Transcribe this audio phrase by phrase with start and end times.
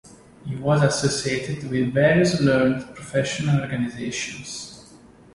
[0.47, 4.83] He was associated with various learned professional organizations.